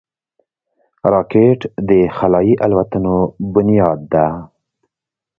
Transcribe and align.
راکټ 1.13 1.59
د 1.89 1.91
خلایي 2.17 2.53
الوتنو 2.65 3.17
بنیاد 3.53 3.99
ده 4.13 4.27